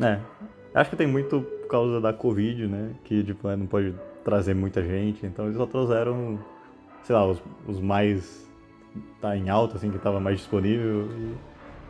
[0.00, 0.20] É.
[0.72, 2.92] Acho que tem muito por causa da Covid, né?
[3.04, 5.26] Que tipo, é, não pode trazer muita gente.
[5.26, 6.38] Então eles só trouxeram,
[7.02, 8.48] sei lá, os, os mais.
[9.20, 11.08] tá em alta, assim, que tava mais disponível.
[11.10, 11.34] E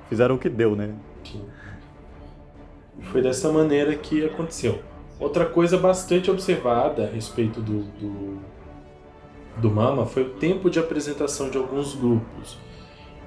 [0.09, 0.95] fizeram o que deu, né?
[1.23, 1.45] Sim.
[2.99, 4.81] E Foi dessa maneira que aconteceu.
[5.21, 8.39] Outra coisa bastante observada a respeito do, do,
[9.59, 12.59] do Mama foi o tempo de apresentação de alguns grupos.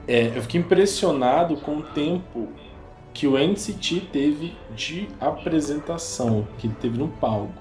[0.07, 2.47] É, eu fiquei impressionado com o tempo
[3.13, 7.53] que o NCT teve de apresentação, que ele teve no palco.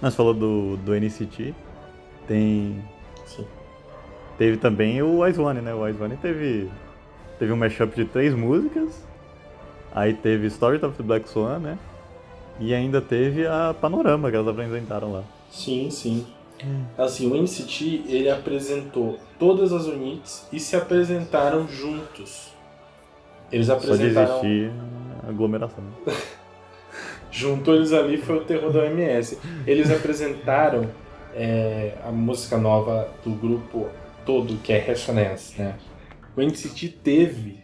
[0.00, 1.54] Nós falou do, do NCT.
[2.26, 2.82] Tem.
[3.26, 3.46] Sim.
[4.36, 5.72] Teve também o Ice One, né?
[5.72, 6.70] O Ice One teve.
[7.38, 9.04] Teve um mashup de três músicas.
[9.94, 11.78] Aí teve Story of the Black Swan, né?
[12.58, 15.22] E ainda teve a Panorama que elas apresentaram lá.
[15.50, 16.26] Sim, sim.
[16.96, 22.52] Assim, o NCT ele apresentou todas as units e se apresentaram juntos.
[23.50, 24.72] Eles Só de apresentaram existir
[25.24, 25.84] a aglomeração.
[27.30, 29.38] Juntou eles ali foi o terror da OMS.
[29.66, 30.88] Eles apresentaram
[31.34, 33.88] é, a música nova do grupo
[34.24, 35.76] todo, que é Resonance, né?
[36.36, 37.62] O NCT teve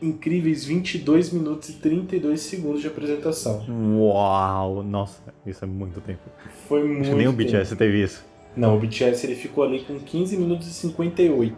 [0.00, 3.64] incríveis 22 minutos e 32 segundos de apresentação.
[3.98, 4.82] Uau!
[4.82, 6.20] Nossa, isso é muito tempo.
[6.68, 7.50] Foi Acho muito que nem o tempo.
[7.50, 8.24] BTS teve isso.
[8.56, 11.54] Não, o BTS ele ficou ali com 15 minutos e 58.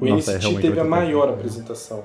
[0.00, 1.38] O Nossa, é NCT realmente teve a maior tempo.
[1.38, 2.04] apresentação.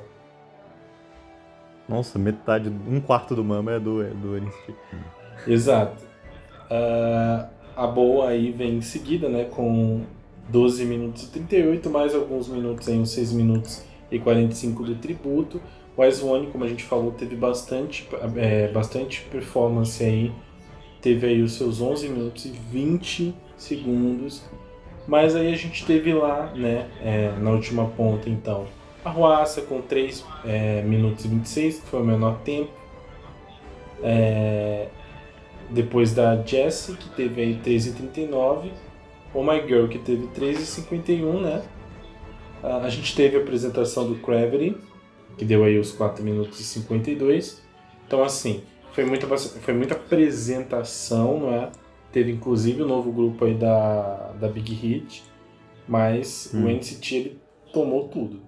[1.87, 4.73] Nossa, metade, um quarto do Mama é do, é do NCT.
[5.45, 6.03] Exato.
[6.69, 10.01] Ah, a boa aí vem em seguida, né, com
[10.49, 15.61] 12 minutos e 38, mais alguns minutos aí, uns 6 minutos e 45 do tributo.
[15.95, 20.31] O Ice One, como a gente falou, teve bastante, é, bastante performance aí.
[21.01, 24.43] Teve aí os seus 11 minutos e 20 segundos.
[25.07, 28.67] Mas aí a gente teve lá, né, é, na última ponta então,
[29.03, 32.71] a Ruaça com 3 é, minutos e 26, que foi o menor tempo.
[34.03, 34.87] É,
[35.69, 38.71] depois da Jessie, que teve aí 13,39.
[39.33, 41.63] Oh My Girl, que teve 13,51, né?
[42.63, 44.77] a gente teve a apresentação do Gravity,
[45.37, 47.61] que deu aí os 4 minutos e 52.
[48.05, 48.61] Então, assim,
[48.93, 51.71] foi muita, foi muita apresentação, não é?
[52.11, 55.23] Teve inclusive o um novo grupo aí da, da Big Hit,
[55.87, 56.65] mas hum.
[56.65, 58.41] o NCT ele tomou tudo.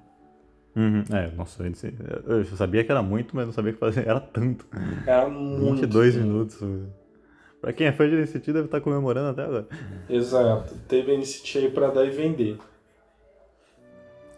[0.76, 1.04] Uhum.
[1.12, 4.66] É, nossa, eu sabia que era muito, mas não sabia que fazia, era tanto.
[5.06, 5.82] Era muito.
[5.82, 6.60] 22 minutos.
[7.62, 9.68] Pra quem é fã de NCT deve estar comemorando até agora.
[10.10, 10.76] Exato.
[10.88, 12.58] Teve NCT aí pra dar e vender.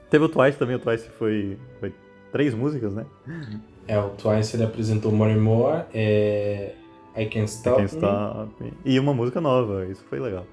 [0.09, 1.93] Teve o Twice também, o Twice foi, foi
[2.31, 3.05] três músicas, né?
[3.87, 6.75] É, o Twice ele apresentou More and More, é...
[7.15, 10.45] I Can't Stop, I Can't Stop E uma música nova, isso foi legal.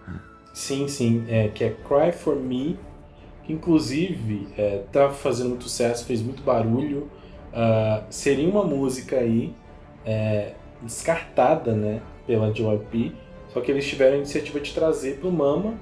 [0.55, 2.79] Sim, sim, é, que é Cry For Me,
[3.45, 7.11] que inclusive é, tá fazendo muito sucesso, fez muito barulho.
[7.53, 9.55] Uh, seria uma música aí
[10.07, 13.13] é, descartada, né, pela JYP,
[13.53, 15.75] só que eles tiveram a iniciativa de trazer pro Mama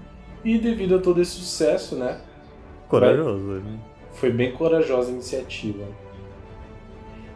[0.44, 2.20] e devido a todo esse sucesso, né?
[2.88, 3.78] Corajoso, né?
[4.12, 5.84] Foi bem corajosa a iniciativa.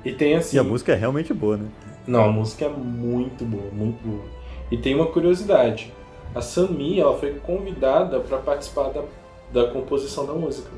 [0.05, 0.57] E tem assim.
[0.57, 1.69] E a música é realmente boa, né?
[2.07, 4.25] Não, a música é muito boa, muito boa.
[4.71, 5.93] E tem uma curiosidade.
[6.35, 9.05] A Sami, ela foi convidada para participar da,
[9.53, 10.71] da composição da música.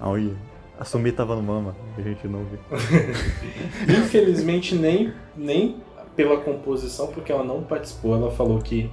[0.00, 0.34] Olha,
[0.78, 2.58] a Sumi tava no Mama, a gente não viu.
[3.98, 5.76] Infelizmente nem, nem
[6.14, 8.14] pela composição, porque ela não participou.
[8.14, 8.90] Ela falou que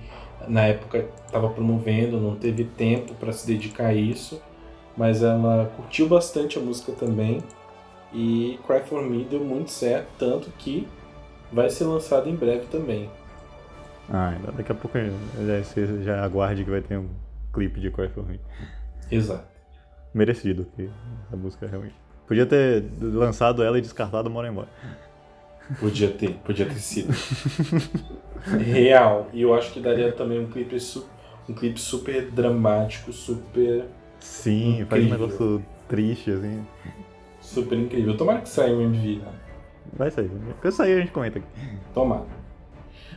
[0.47, 4.41] na época estava promovendo, não teve tempo para se dedicar a isso,
[4.97, 7.43] mas ela curtiu bastante a música também.
[8.13, 10.87] E Cry For Me deu muito certo, tanto que
[11.51, 13.09] vai ser lançado em breve também.
[14.09, 17.09] Ah, daqui a pouco já, já aguarde que vai ter um
[17.51, 18.39] clipe de Cry For Me.
[19.09, 19.47] Exato.
[20.13, 20.89] Merecido, que
[21.31, 21.95] a música realmente.
[22.27, 24.69] Podia ter lançado ela e descartado Mora Embora.
[25.79, 27.13] Podia ter, podia ter sido.
[28.63, 29.27] Real.
[29.33, 30.77] E eu acho que daria também um clipe,
[31.49, 33.85] um clipe super dramático, super.
[34.19, 34.87] Sim, incrível.
[34.87, 36.65] faz um negócio triste, assim.
[37.41, 38.15] Super incrível.
[38.15, 39.44] Tomara que saia um MV, né?
[39.93, 40.29] Vai sair.
[40.61, 41.47] Quando sair a gente comenta aqui.
[41.93, 42.25] Tomara.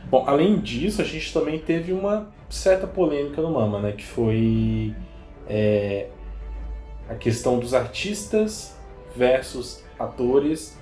[0.09, 3.91] Bom, além disso, a gente também teve uma certa polêmica no Mama, né?
[3.91, 4.95] Que foi
[5.47, 6.07] é,
[7.09, 8.75] a questão dos artistas
[9.15, 10.77] versus atores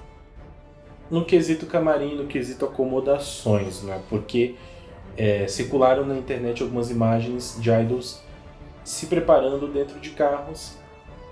[1.10, 4.02] no quesito camarim, no quesito acomodações, né?
[4.10, 4.56] Porque
[5.18, 8.22] é, circularam na internet algumas imagens de idols
[8.84, 10.78] se preparando dentro de carros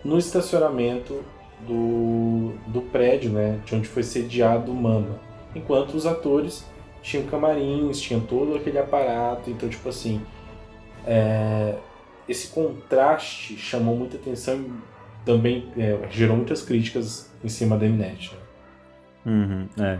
[0.04, 1.24] no estacionamento
[1.62, 5.20] do, do prédio, né, de onde foi sediado o Mama.
[5.56, 6.66] Enquanto os atores
[7.02, 10.22] tinham camarins, tinham todo aquele aparato, então tipo assim,
[11.06, 11.78] é,
[12.28, 14.72] esse contraste chamou muita atenção e
[15.26, 18.34] também é, gerou muitas críticas em cima da Mnet.
[18.34, 18.40] Né?
[19.26, 20.00] Uhum, é.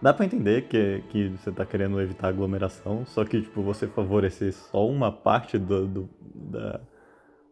[0.00, 4.52] Dá pra entender que, que você tá querendo evitar aglomeração, só que tipo, você favorecer
[4.52, 6.80] só uma parte do, do da,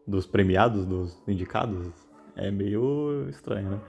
[0.05, 1.91] dos premiados, dos indicados,
[2.47, 3.79] é meio estranho, né?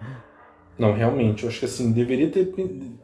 [0.79, 2.47] Não, realmente, eu acho que assim, deveria ter,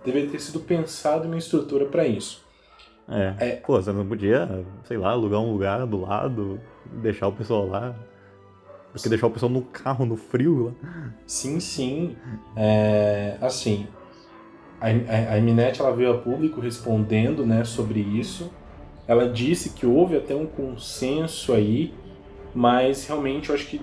[0.05, 2.47] deveria ter sido pensado uma estrutura para isso.
[3.09, 3.35] É.
[3.39, 3.57] é.
[3.57, 6.61] Pô, você não podia, sei lá, alugar um lugar do lado,
[6.93, 7.95] deixar o pessoal lá.
[8.93, 10.91] Porque deixar o pessoal no carro, no frio lá.
[11.27, 12.17] Sim, sim.
[12.57, 13.87] É, assim,
[14.81, 18.51] a, a, ela veio a público respondendo né, sobre isso.
[19.07, 21.95] Ela disse que houve até um consenso aí,
[22.55, 23.81] mas realmente eu acho que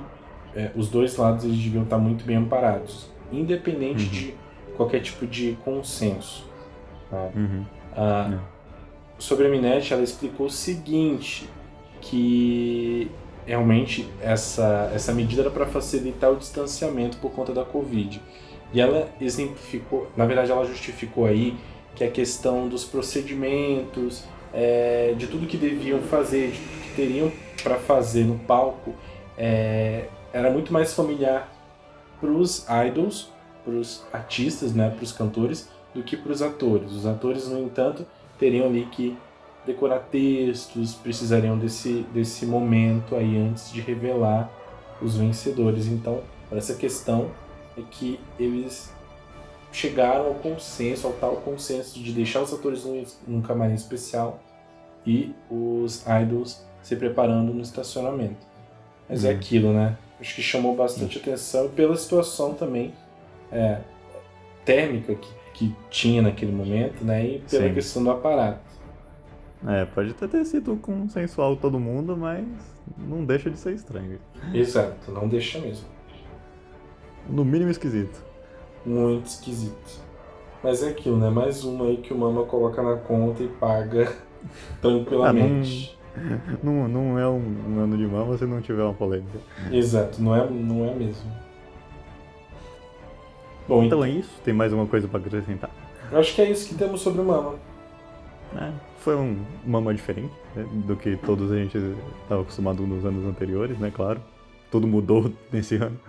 [0.55, 4.11] é, os dois lados eles deviam estar muito bem amparados, independente uhum.
[4.11, 4.33] de
[4.77, 6.47] qualquer tipo de consenso.
[7.09, 7.29] Tá?
[7.35, 7.65] Uhum.
[7.95, 8.55] Ah, é.
[9.17, 11.49] Sobre a Minette, ela explicou o seguinte,
[12.01, 13.09] que
[13.45, 18.21] realmente essa, essa medida era para facilitar o distanciamento por conta da Covid.
[18.73, 21.55] E ela exemplificou, na verdade ela justificou aí
[21.95, 27.31] que a questão dos procedimentos, é, de tudo que deviam fazer, de tudo que teriam
[27.63, 28.93] para fazer no palco,
[29.37, 31.49] é, era muito mais familiar
[32.19, 33.31] para os idols,
[33.63, 36.91] para os artistas, né, para os cantores, do que para os atores.
[36.91, 38.05] Os atores, no entanto,
[38.37, 39.17] teriam ali que
[39.65, 44.51] decorar textos, precisariam desse, desse momento aí antes de revelar
[45.01, 45.87] os vencedores.
[45.87, 47.31] Então, essa questão
[47.77, 48.93] é que eles
[49.71, 54.41] chegaram ao consenso, ao tal consenso de deixar os atores num, num camarim especial
[55.07, 58.45] e os idols se preparando no estacionamento.
[59.07, 59.33] Mas é uhum.
[59.33, 59.97] é aquilo, né?
[60.19, 62.93] Acho que chamou bastante atenção pela situação também
[63.51, 63.79] é,
[64.63, 67.25] térmica que, que tinha naquele momento, né?
[67.25, 67.73] E pela Sim.
[67.73, 68.75] questão do aparato.
[69.67, 72.45] É, pode até ter sido consensual todo mundo, mas
[72.97, 74.19] não deixa de ser estranho.
[74.53, 75.87] Exato, não deixa mesmo.
[77.27, 78.23] No mínimo esquisito.
[78.85, 80.05] Muito esquisito.
[80.63, 81.29] Mas é aquilo, né?
[81.29, 84.11] Mais uma aí que o Mama coloca na conta e paga
[84.81, 85.94] tranquilamente.
[86.63, 89.37] Não, não é um, um ano de mama se não tiver uma polêmica.
[89.71, 91.31] Exato, não é, não é mesmo.
[93.67, 94.29] Bom, Então é isso.
[94.43, 95.69] Tem mais uma coisa pra acrescentar?
[96.11, 97.55] acho que é isso que temos sobre o Mama.
[98.55, 101.77] É, foi um mama diferente né, do que todos a gente
[102.21, 103.91] estava acostumado nos anos anteriores, né?
[103.93, 104.21] Claro.
[104.71, 105.99] Tudo mudou nesse ano.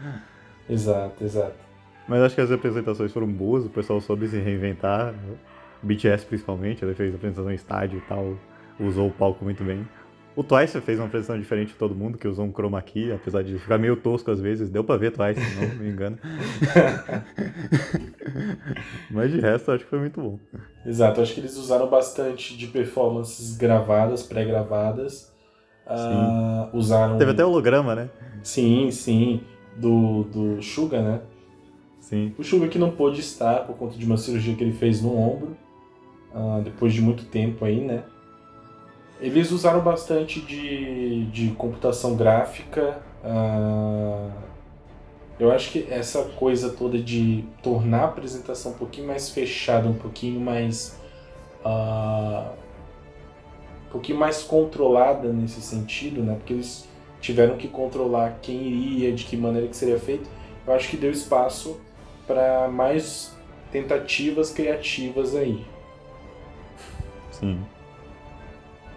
[0.69, 1.55] Exato, exato.
[2.07, 5.15] Mas acho que as apresentações foram boas, o pessoal soube se reinventar.
[5.83, 8.35] BTS principalmente, ele fez apresentação em estádio e tal,
[8.79, 9.87] usou o palco muito bem.
[10.37, 13.43] O Twice fez uma apresentação diferente de todo mundo, que usou um chroma key, apesar
[13.43, 14.69] de ficar meio tosco às vezes.
[14.69, 16.19] Deu pra ver Twice, se não me engano.
[19.11, 20.39] Mas de resto, acho que foi muito bom.
[20.85, 25.35] Exato, acho que eles usaram bastante de performances gravadas, pré-gravadas.
[25.87, 27.17] Ah, usaram.
[27.17, 28.11] Teve até holograma, né?
[28.43, 29.41] Sim, sim.
[29.75, 31.23] Do, do Suga, né?
[31.99, 32.35] Sim.
[32.37, 35.17] O Suga que não pôde estar por conta de uma cirurgia que ele fez no
[35.17, 35.57] ombro,
[36.35, 38.05] ah, depois de muito tempo aí, né?
[39.21, 43.01] Eles usaram bastante de, de computação gráfica.
[43.25, 44.31] ah,
[45.39, 49.95] eu acho que essa coisa toda de tornar a apresentação um pouquinho mais fechada, um
[49.95, 50.99] pouquinho mais.
[51.65, 52.53] ah,
[53.89, 56.35] um pouquinho mais controlada nesse sentido, né?
[56.35, 56.89] Porque eles
[57.21, 60.29] tiveram que controlar quem iria, de que maneira que seria feito.
[60.67, 61.81] Eu acho que deu espaço
[62.27, 63.35] para mais
[63.71, 65.65] tentativas criativas aí.
[67.31, 67.65] Sim.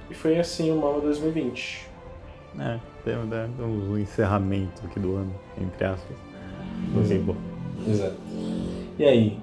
[0.09, 1.87] E foi assim o Mama 2020.
[2.59, 6.17] É, temos né, um encerramento aqui do ano, entre aspas.
[6.97, 7.35] Ok, bom.
[7.87, 8.17] Exato.
[8.97, 9.39] E aí?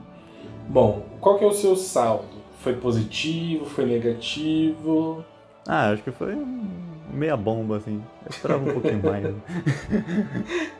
[0.68, 2.24] Bom, qual que é o seu saldo?
[2.60, 3.64] Foi positivo?
[3.64, 5.24] Foi negativo?
[5.66, 6.36] Ah, acho que foi
[7.12, 8.02] meia bomba, assim.
[8.24, 9.22] Eu esperava um pouquinho mais.
[9.24, 9.34] né?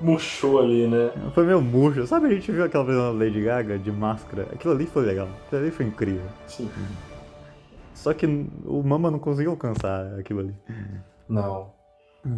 [0.00, 1.12] Murchou ali, né?
[1.32, 2.06] Foi meio murcho.
[2.06, 4.48] Sabe, a gente viu aquela apresentação da Lady Gaga de máscara?
[4.52, 5.28] Aquilo ali foi legal.
[5.46, 6.26] Aquilo ali foi incrível.
[6.48, 6.68] Sim.
[8.02, 10.54] Só que o Mama não conseguiu alcançar aquilo ali.
[11.28, 11.70] Não.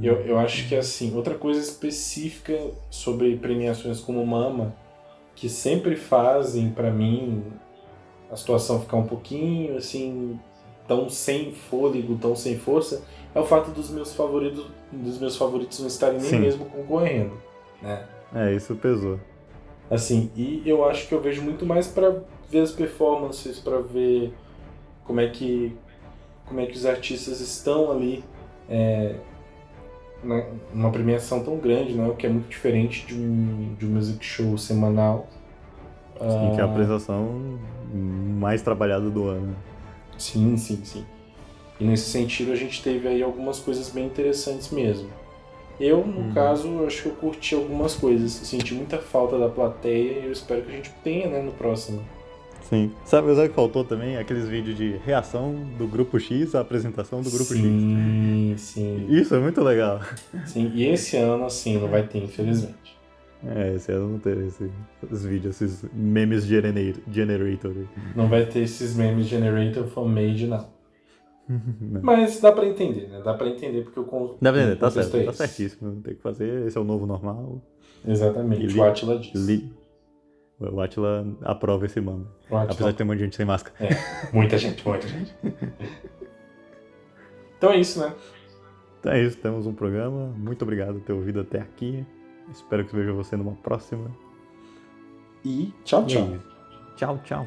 [0.02, 2.54] Eu, eu acho que assim, outra coisa específica
[2.90, 4.74] sobre premiações como Mama,
[5.34, 7.42] que sempre fazem pra mim
[8.30, 10.38] a situação ficar um pouquinho assim,
[10.86, 13.02] tão sem fôlego, tão sem força,
[13.34, 16.40] é o fato dos meus favoritos, dos meus favoritos não estarem nem Sim.
[16.40, 17.40] mesmo concorrendo,
[17.80, 18.06] né?
[18.34, 19.18] É, isso pesou.
[19.90, 22.14] Assim, e eu acho que eu vejo muito mais pra
[22.50, 24.34] ver as performances, pra ver
[25.04, 25.76] como é que
[26.46, 28.24] como é que os artistas estão ali
[28.68, 29.16] é,
[30.22, 32.06] na- numa premiação tão grande, né?
[32.08, 35.26] O que é muito diferente de um, de um music show semanal.
[36.28, 37.58] Sim, que é a Ah, apresentação
[37.92, 39.54] mais trabalhada do ano.
[40.18, 41.04] Sim, sim, sim.
[41.78, 45.08] E nesse sentido a gente teve aí algumas coisas bem interessantes mesmo.
[45.78, 46.34] Eu, no Uhum.
[46.34, 48.32] caso, acho que eu curti algumas coisas.
[48.32, 52.02] Senti muita falta da plateia e eu espero que a gente tenha, né, no próximo.
[52.74, 52.90] Sim.
[53.04, 54.16] Sabe, sabe o que faltou também?
[54.16, 57.60] Aqueles vídeos de reação do grupo X à apresentação do grupo X.
[57.62, 60.00] sim, sim, Isso é muito legal.
[60.46, 60.70] sim.
[60.74, 62.94] E esse ano, assim, não vai ter, infelizmente.
[63.46, 64.70] É, esse ano não teve esse-
[65.04, 67.02] esses vídeos, esses memes generator.
[67.12, 67.74] generator.
[68.16, 70.66] Não vai ter esses memes generator fan-made, não.
[71.46, 72.00] Não.
[72.02, 73.20] Mas dá pra entender, né?
[73.22, 76.00] Dá pra entender porque eu con- Dá pra entender, tá certo, é tá certíssimo.
[76.02, 77.60] Tem que fazer, esse é o novo normal.
[78.08, 79.20] Exatamente, Li- o Atila.
[79.34, 79.70] Li-
[80.72, 82.26] O Atila aprova esse mano.
[82.50, 83.76] O Átila- Apesar de ter um monte de gente sem máscara.
[83.84, 83.90] É,
[84.32, 85.34] muita gente, muita gente.
[87.56, 88.12] Então é isso, né?
[89.00, 90.26] Então é isso, temos um programa.
[90.36, 92.04] Muito obrigado por ter ouvido até aqui.
[92.52, 94.10] Espero que veja você numa próxima.
[95.42, 96.34] E tchau, E é tchau.
[96.34, 96.54] isso.
[96.96, 97.46] Tchau, tchau.